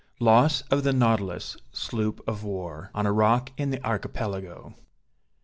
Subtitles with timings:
[0.19, 4.73] LOSS OF THE NAUTILUS, SLOOP OF WAR, ON A ROCK IN THE ARCHIPELAGO.